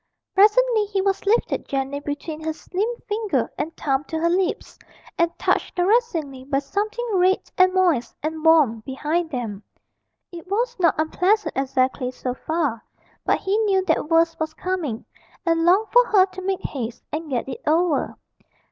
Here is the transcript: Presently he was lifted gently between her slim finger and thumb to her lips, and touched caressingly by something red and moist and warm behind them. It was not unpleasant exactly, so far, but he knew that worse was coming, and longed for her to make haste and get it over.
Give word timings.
Presently 0.33 0.85
he 0.85 0.99
was 0.99 1.27
lifted 1.27 1.67
gently 1.67 1.99
between 1.99 2.41
her 2.43 2.53
slim 2.53 2.89
finger 3.07 3.53
and 3.55 3.77
thumb 3.77 4.03
to 4.05 4.17
her 4.17 4.31
lips, 4.31 4.79
and 5.15 5.29
touched 5.37 5.75
caressingly 5.75 6.43
by 6.43 6.57
something 6.57 7.07
red 7.13 7.39
and 7.55 7.71
moist 7.71 8.15
and 8.23 8.43
warm 8.43 8.79
behind 8.79 9.29
them. 9.29 9.61
It 10.31 10.47
was 10.47 10.75
not 10.79 10.95
unpleasant 10.97 11.55
exactly, 11.55 12.09
so 12.09 12.33
far, 12.33 12.83
but 13.27 13.41
he 13.41 13.55
knew 13.59 13.85
that 13.85 14.09
worse 14.09 14.35
was 14.39 14.55
coming, 14.55 15.05
and 15.45 15.65
longed 15.65 15.89
for 15.93 16.03
her 16.07 16.25
to 16.25 16.41
make 16.41 16.63
haste 16.63 17.03
and 17.13 17.29
get 17.29 17.47
it 17.47 17.61
over. 17.67 18.17